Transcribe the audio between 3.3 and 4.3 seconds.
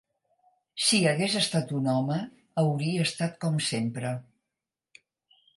com sempre.